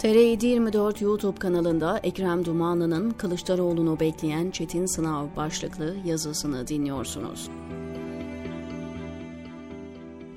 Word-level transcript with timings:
TR724 0.00 1.04
YouTube 1.04 1.38
kanalında 1.38 1.98
Ekrem 1.98 2.44
Dumanlı'nın 2.44 3.10
Kılıçdaroğlu'nu 3.10 4.00
bekleyen 4.00 4.50
Çetin 4.50 4.86
Sınav 4.86 5.26
başlıklı 5.36 5.96
yazısını 6.04 6.66
dinliyorsunuz. 6.66 7.50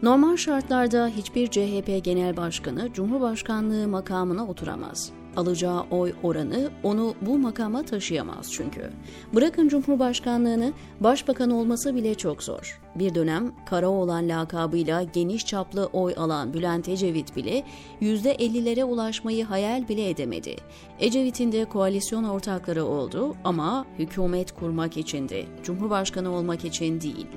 Normal 0.02 0.38
şartlarda 0.38 1.08
hiçbir 1.08 1.48
CHP 1.48 2.04
Genel 2.04 2.38
Başkanı 2.38 2.94
Cumhurbaşkanlığı 2.94 3.88
makamına 3.88 4.48
oturamaz. 4.48 5.12
Alacağı 5.38 5.86
oy 5.92 6.14
oranı 6.24 6.70
onu 6.84 7.16
bu 7.22 7.38
makama 7.38 7.84
taşıyamaz 7.84 8.52
çünkü. 8.52 8.90
Bırakın 9.34 9.68
Cumhurbaşkanlığını, 9.68 10.74
başbakan 11.00 11.50
olması 11.50 11.96
bile 11.96 12.16
çok 12.16 12.44
zor. 12.44 12.82
Bir 12.96 13.16
dönem 13.16 13.52
kara 13.66 13.90
olan 13.90 14.30
lakabıyla 14.30 15.04
geniş 15.04 15.46
çaplı 15.46 15.86
oy 15.86 16.14
alan 16.18 16.54
Bülent 16.54 16.90
Ecevit 16.90 17.36
bile 17.36 17.64
%50'lere 18.02 18.84
ulaşmayı 18.84 19.46
hayal 19.46 19.88
bile 19.88 20.10
edemedi. 20.10 20.56
Ecevit'in 21.00 21.52
de 21.52 21.66
koalisyon 21.66 22.24
ortakları 22.24 22.86
oldu 22.86 23.36
ama 23.44 23.86
hükümet 24.00 24.52
kurmak 24.52 24.98
içindi, 24.98 25.46
Cumhurbaşkanı 25.64 26.32
olmak 26.32 26.66
için 26.66 27.02
değil. 27.02 27.28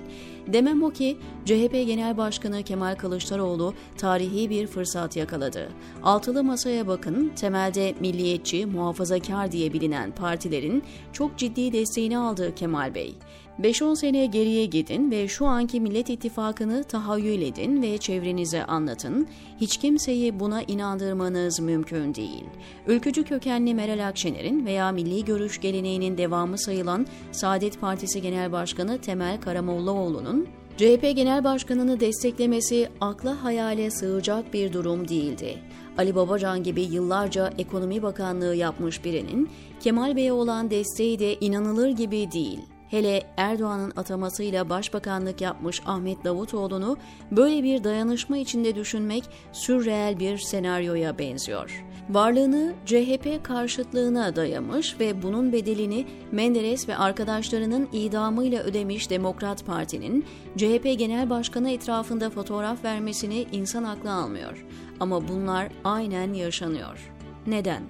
Demem 0.47 0.83
o 0.83 0.91
ki 0.91 1.17
CHP 1.45 1.73
Genel 1.73 2.17
Başkanı 2.17 2.63
Kemal 2.63 2.95
Kılıçdaroğlu 2.95 3.75
tarihi 3.99 4.51
bir 4.51 4.67
fırsat 4.67 5.17
yakaladı. 5.17 5.69
Altılı 6.03 6.45
masaya 6.45 6.87
bakın 6.87 7.33
temelde 7.37 7.86
milliyetçi, 8.01 8.67
muhafazakar 8.67 9.53
diye 9.53 9.73
bilinen 9.73 10.13
partilerin 10.13 10.83
çok 11.13 11.39
ciddi 11.39 11.73
desteğini 11.73 12.19
aldı 12.19 12.55
Kemal 12.55 12.95
Bey. 12.95 13.15
5-10 13.61 13.97
sene 13.97 14.27
geriye 14.27 14.67
gidin 14.67 15.11
ve 15.11 15.29
şu 15.29 15.47
anki 15.47 15.81
Millet 15.81 16.11
İttifakı'nı 16.11 16.85
tahayyül 16.85 17.43
edin 17.43 17.83
ve 17.83 17.99
çevrenize 17.99 18.65
anlatın. 18.65 19.29
Hiç 19.61 19.77
kimseyi 19.77 20.41
buna 20.41 20.63
inandırmanız 20.63 21.61
mümkün 21.61 22.15
değil. 22.15 22.45
Ülkücü 22.87 23.25
kökenli 23.25 23.75
Meral 23.75 24.09
Akşener'in 24.09 24.67
veya 24.67 24.93
milli 24.93 25.25
görüş 25.25 25.61
geleneğinin 25.61 26.19
devamı 26.19 26.59
sayılan 26.59 27.07
Saadet 27.33 27.81
Partisi 27.81 28.23
Genel 28.23 28.53
Başkanı 28.53 29.01
Temel 29.01 29.41
Karamollaoğlu'nun 29.41 30.49
CHP 30.77 31.03
Genel 31.17 31.45
Başkanı'nı 31.45 32.01
desteklemesi 32.01 32.89
akla 33.01 33.45
hayale 33.45 33.91
sığacak 33.91 34.53
bir 34.53 34.73
durum 34.73 35.09
değildi. 35.09 35.59
Ali 35.99 36.15
Babacan 36.15 36.63
gibi 36.63 36.83
yıllarca 36.83 37.51
ekonomi 37.59 38.03
bakanlığı 38.03 38.55
yapmış 38.55 39.05
birinin 39.05 39.51
Kemal 39.81 40.17
Bey'e 40.17 40.33
olan 40.33 40.71
desteği 40.71 41.19
de 41.19 41.35
inanılır 41.35 41.89
gibi 41.89 42.33
değil. 42.33 42.61
Hele 42.91 43.23
Erdoğan'ın 43.37 43.93
atamasıyla 43.97 44.69
başbakanlık 44.69 45.41
yapmış 45.41 45.83
Ahmet 45.87 46.25
Davutoğlu'nu 46.25 46.97
böyle 47.31 47.63
bir 47.63 47.85
dayanışma 47.85 48.37
içinde 48.37 48.75
düşünmek 48.75 49.25
sürreel 49.53 50.19
bir 50.19 50.39
senaryoya 50.39 51.19
benziyor. 51.19 51.86
Varlığını 52.11 52.75
CHP 52.87 53.45
karşıtlığına 53.45 54.37
dayamış 54.37 55.01
ve 55.01 55.23
bunun 55.23 55.53
bedelini 55.53 56.07
Menderes 56.33 56.89
ve 56.89 56.97
arkadaşlarının 56.97 57.89
idamıyla 57.93 58.63
ödemiş 58.63 59.11
Demokrat 59.11 59.67
Parti'nin 59.67 60.25
CHP 60.57 60.99
Genel 60.99 61.31
Başkanı 61.31 61.71
etrafında 61.71 62.31
fotoğraf 62.31 62.85
vermesini 62.85 63.47
insan 63.53 63.85
aklı 63.85 64.13
almıyor. 64.13 64.67
Ama 65.01 65.29
bunlar 65.29 65.69
aynen 65.85 66.33
yaşanıyor. 66.33 67.13
Neden? 67.47 67.83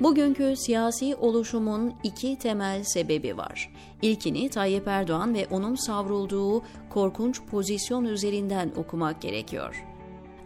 Bugünkü 0.00 0.54
siyasi 0.56 1.16
oluşumun 1.16 1.92
iki 2.02 2.38
temel 2.38 2.84
sebebi 2.84 3.36
var. 3.36 3.72
İlkini 4.02 4.48
Tayyip 4.48 4.88
Erdoğan 4.88 5.34
ve 5.34 5.46
onun 5.50 5.74
savrulduğu 5.74 6.62
korkunç 6.90 7.42
pozisyon 7.42 8.04
üzerinden 8.04 8.72
okumak 8.76 9.22
gerekiyor. 9.22 9.89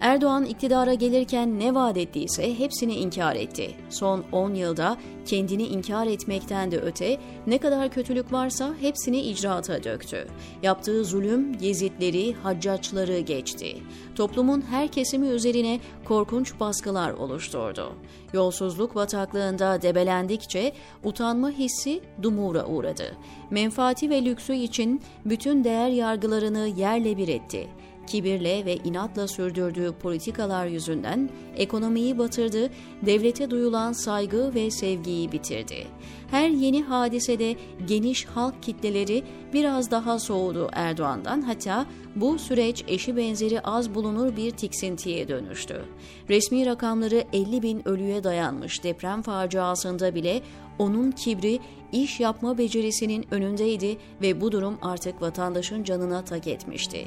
Erdoğan 0.05 0.45
iktidara 0.45 0.95
gelirken 0.95 1.61
ne 1.61 1.75
vaat 1.75 1.97
ettiyse 1.97 2.59
hepsini 2.59 2.95
inkar 2.95 3.37
etti. 3.37 3.75
Son 3.91 4.25
10 4.33 4.55
yılda 4.55 4.97
kendini 5.27 5.63
inkar 5.67 6.07
etmekten 6.07 6.71
de 6.71 6.79
öte 6.81 7.19
ne 7.47 7.59
kadar 7.59 7.91
kötülük 7.91 8.33
varsa 8.33 8.75
hepsini 8.81 9.21
icraata 9.21 9.85
döktü. 9.85 10.27
Yaptığı 10.63 11.05
zulüm 11.05 11.53
Yezidleri, 11.61 12.35
Haccaçları 12.35 13.19
geçti. 13.19 13.77
Toplumun 14.15 14.65
her 14.71 14.89
kesimi 14.89 15.27
üzerine 15.27 15.81
korkunç 16.05 16.61
baskılar 16.61 17.11
oluşturdu. 17.11 17.93
Yolsuzluk 18.33 18.95
bataklığında 18.95 19.83
debelendikçe 19.83 20.73
utanma 21.05 21.51
hissi 21.51 22.01
dumura 22.23 22.67
uğradı. 22.67 23.17
Menfaati 23.51 24.11
ve 24.11 24.25
lüksü 24.25 24.55
için 24.55 25.03
bütün 25.25 25.65
değer 25.65 25.89
yargılarını 25.89 26.69
yerle 26.77 27.17
bir 27.17 27.29
etti 27.29 27.69
kibirle 28.07 28.65
ve 28.65 28.77
inatla 28.77 29.29
sürdürdüğü 29.29 29.93
politikalar 29.93 30.67
yüzünden 30.67 31.31
ekonomiyi 31.57 32.19
batırdı, 32.19 32.71
devlete 33.07 33.51
duyulan 33.51 33.93
saygı 33.93 34.55
ve 34.55 34.71
sevgiyi 34.71 35.33
bitirdi. 35.33 35.87
Her 36.31 36.49
yeni 36.49 36.83
hadisede 36.83 37.57
geniş 37.87 38.25
halk 38.25 38.63
kitleleri 38.63 39.23
biraz 39.53 39.91
daha 39.91 40.19
soğudu 40.19 40.71
Erdoğan'dan 40.73 41.43
hatta 41.43 41.87
bu 42.17 42.39
süreç 42.39 42.85
eşi 42.89 43.17
benzeri 43.17 43.61
az 43.61 43.95
bulunur 43.95 44.37
bir 44.37 44.51
tiksintiye 44.51 45.29
dönüştü. 45.29 45.85
Resmi 46.29 46.67
rakamları 46.67 47.25
50 47.33 47.63
bin 47.63 47.89
ölüye 47.89 48.25
dayanmış 48.25 48.85
deprem 48.85 49.23
faciasında 49.23 50.15
bile 50.15 50.43
onun 50.79 51.11
kibri 51.11 51.61
iş 51.93 52.21
yapma 52.21 52.59
becerisinin 52.59 53.27
önündeydi 53.31 53.97
ve 54.23 54.41
bu 54.41 54.53
durum 54.53 54.79
artık 54.83 55.23
vatandaşın 55.23 55.85
canına 55.85 56.25
tak 56.25 56.47
etmişti. 56.47 57.07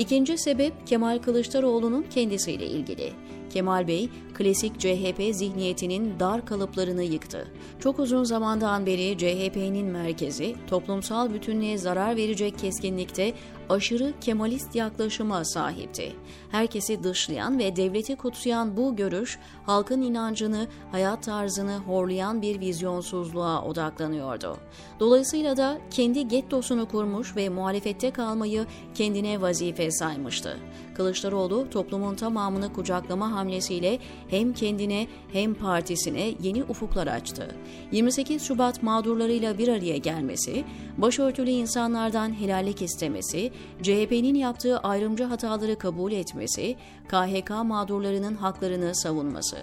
İkinci 0.00 0.38
sebep 0.38 0.86
Kemal 0.86 1.18
Kılıçdaroğlu'nun 1.18 2.06
kendisiyle 2.10 2.66
ilgili. 2.66 3.12
Kemal 3.50 3.88
Bey, 3.88 4.08
klasik 4.34 4.80
CHP 4.80 5.34
zihniyetinin 5.34 6.20
dar 6.20 6.46
kalıplarını 6.46 7.02
yıktı. 7.02 7.48
Çok 7.80 7.98
uzun 7.98 8.24
zamandan 8.24 8.86
beri 8.86 9.18
CHP'nin 9.18 9.86
merkezi, 9.86 10.56
toplumsal 10.66 11.34
bütünlüğe 11.34 11.78
zarar 11.78 12.16
verecek 12.16 12.58
keskinlikte 12.58 13.32
aşırı 13.68 14.12
Kemalist 14.20 14.74
yaklaşıma 14.74 15.44
sahipti. 15.44 16.12
Herkesi 16.50 17.04
dışlayan 17.04 17.58
ve 17.58 17.76
devleti 17.76 18.16
kutsayan 18.16 18.76
bu 18.76 18.96
görüş, 18.96 19.38
halkın 19.66 20.02
inancını, 20.02 20.66
hayat 20.92 21.22
tarzını 21.22 21.76
horlayan 21.76 22.42
bir 22.42 22.60
vizyonsuzluğa 22.60 23.64
odaklanıyordu. 23.64 24.56
Dolayısıyla 25.00 25.56
da 25.56 25.78
kendi 25.90 26.28
gettosunu 26.28 26.88
kurmuş 26.88 27.36
ve 27.36 27.48
muhalefette 27.48 28.10
kalmayı 28.10 28.66
kendine 28.94 29.40
vazife 29.40 29.90
saymıştı. 29.90 30.56
Kılıçdaroğlu 30.94 31.70
toplumun 31.70 32.14
tamamını 32.14 32.72
kucaklama 32.72 33.32
hamlesiyle 33.40 33.98
hem 34.28 34.52
kendine 34.52 35.06
hem 35.32 35.54
partisine 35.54 36.34
yeni 36.42 36.64
ufuklar 36.64 37.06
açtı. 37.06 37.56
28 37.92 38.42
Şubat 38.42 38.82
mağdurlarıyla 38.82 39.58
bir 39.58 39.68
araya 39.68 39.96
gelmesi, 39.96 40.64
başörtülü 40.98 41.50
insanlardan 41.50 42.40
helallik 42.40 42.82
istemesi, 42.82 43.52
CHP'nin 43.82 44.34
yaptığı 44.34 44.78
ayrımcı 44.78 45.24
hataları 45.24 45.78
kabul 45.78 46.12
etmesi, 46.12 46.76
KHK 47.08 47.50
mağdurlarının 47.64 48.34
haklarını 48.34 48.94
savunması. 48.94 49.56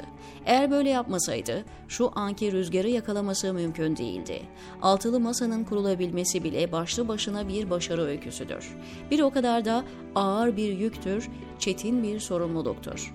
Eğer 0.45 0.71
böyle 0.71 0.89
yapmasaydı 0.89 1.65
şu 1.87 2.11
anki 2.15 2.51
rüzgarı 2.51 2.89
yakalaması 2.89 3.53
mümkün 3.53 3.97
değildi. 3.97 4.41
Altılı 4.81 5.19
masanın 5.19 5.63
kurulabilmesi 5.63 6.43
bile 6.43 6.71
başlı 6.71 7.07
başına 7.07 7.47
bir 7.47 7.69
başarı 7.69 8.01
öyküsüdür. 8.01 8.77
Bir 9.11 9.19
o 9.19 9.29
kadar 9.29 9.65
da 9.65 9.83
ağır 10.15 10.57
bir 10.57 10.77
yüktür, 10.77 11.29
çetin 11.59 12.03
bir 12.03 12.19
sorumluluktur. 12.19 13.13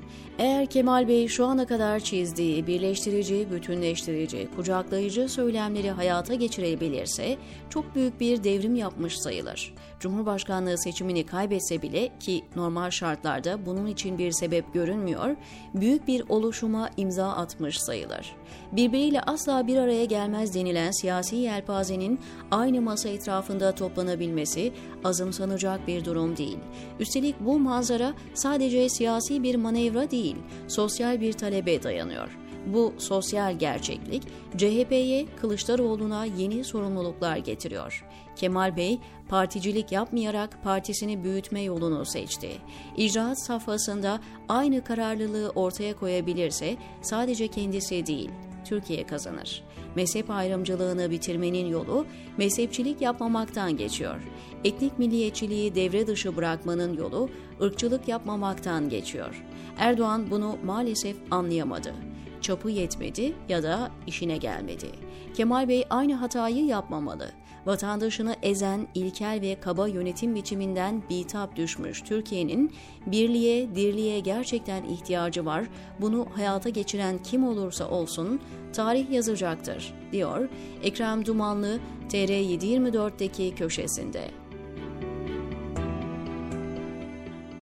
Eğer 0.52 0.66
Kemal 0.66 1.08
Bey 1.08 1.28
şu 1.28 1.46
ana 1.46 1.66
kadar 1.66 2.00
çizdiği 2.00 2.66
birleştirici, 2.66 3.48
bütünleştirici, 3.52 4.48
kucaklayıcı 4.56 5.28
söylemleri 5.28 5.90
hayata 5.90 6.34
geçirebilirse 6.34 7.36
çok 7.70 7.94
büyük 7.94 8.20
bir 8.20 8.44
devrim 8.44 8.76
yapmış 8.76 9.18
sayılır. 9.18 9.74
Cumhurbaşkanlığı 10.00 10.78
seçimini 10.78 11.26
kaybetse 11.26 11.82
bile 11.82 12.10
ki 12.20 12.44
normal 12.56 12.90
şartlarda 12.90 13.66
bunun 13.66 13.86
için 13.86 14.18
bir 14.18 14.32
sebep 14.32 14.74
görünmüyor, 14.74 15.36
büyük 15.74 16.08
bir 16.08 16.24
oluşuma 16.28 16.90
imza 16.96 17.28
atmış 17.28 17.78
sayılır. 17.78 18.36
Birbiriyle 18.72 19.20
asla 19.20 19.66
bir 19.66 19.76
araya 19.76 20.04
gelmez 20.04 20.54
denilen 20.54 20.90
siyasi 20.90 21.36
yelpazenin 21.36 22.20
aynı 22.50 22.80
masa 22.80 23.08
etrafında 23.08 23.72
toplanabilmesi 23.74 24.72
azımsanacak 25.04 25.86
bir 25.86 26.04
durum 26.04 26.36
değil. 26.36 26.58
Üstelik 27.00 27.40
bu 27.40 27.58
manzara 27.58 28.14
sadece 28.34 28.88
siyasi 28.88 29.42
bir 29.42 29.54
manevra 29.54 30.10
değil, 30.10 30.36
sosyal 30.68 31.20
bir 31.20 31.32
talebe 31.32 31.82
dayanıyor. 31.82 32.38
Bu 32.66 32.94
sosyal 32.98 33.58
gerçeklik 33.58 34.22
CHP'ye 34.56 35.26
Kılıçdaroğlu'na 35.40 36.24
yeni 36.24 36.64
sorumluluklar 36.64 37.36
getiriyor. 37.36 38.04
Kemal 38.36 38.76
Bey 38.76 38.98
particilik 39.28 39.92
yapmayarak 39.92 40.62
partisini 40.62 41.24
büyütme 41.24 41.62
yolunu 41.62 42.04
seçti. 42.06 42.50
İcraat 42.96 43.46
safhasında 43.46 44.20
aynı 44.48 44.84
kararlılığı 44.84 45.50
ortaya 45.50 45.96
koyabilirse 45.96 46.76
sadece 47.02 47.48
kendisi 47.48 48.06
değil, 48.06 48.30
Türkiye 48.64 49.06
kazanır. 49.06 49.64
Mezhep 49.94 50.30
ayrımcılığını 50.30 51.10
bitirmenin 51.10 51.66
yolu 51.66 52.06
mezhepçilik 52.38 53.00
yapmamaktan 53.00 53.76
geçiyor. 53.76 54.20
Etnik 54.64 54.98
milliyetçiliği 54.98 55.74
devre 55.74 56.06
dışı 56.06 56.36
bırakmanın 56.36 56.96
yolu 56.96 57.30
ırkçılık 57.62 58.08
yapmamaktan 58.08 58.88
geçiyor. 58.88 59.44
Erdoğan 59.78 60.30
bunu 60.30 60.56
maalesef 60.64 61.16
anlayamadı. 61.30 61.94
çapı 62.40 62.70
yetmedi 62.70 63.32
ya 63.48 63.62
da 63.62 63.90
işine 64.06 64.36
gelmedi. 64.36 64.86
Kemal 65.34 65.68
Bey 65.68 65.84
aynı 65.90 66.14
hatayı 66.14 66.64
yapmamalı. 66.64 67.30
Vatandaşını 67.66 68.36
ezen 68.42 68.86
ilkel 68.94 69.38
ve 69.42 69.60
kaba 69.60 69.88
yönetim 69.88 70.34
biçiminden 70.34 71.02
bitap 71.10 71.56
düşmüş 71.56 72.02
Türkiye'nin 72.02 72.72
birliğe, 73.06 73.74
dirliğe 73.74 74.20
gerçekten 74.20 74.84
ihtiyacı 74.84 75.46
var. 75.46 75.64
Bunu 76.00 76.26
hayata 76.34 76.68
geçiren 76.68 77.18
kim 77.22 77.44
olursa 77.44 77.88
olsun 77.88 78.40
tarih 78.72 79.10
yazacaktır, 79.10 79.94
diyor 80.12 80.48
Ekrem 80.82 81.26
Dumanlı 81.26 81.80
TR724'deki 82.10 83.54
köşesinde. 83.54 84.41